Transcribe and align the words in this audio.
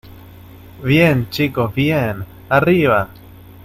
¡bien, 0.83 1.29
chicos, 1.29 1.75
bien!¡ 1.75 2.25
arriba! 2.49 3.09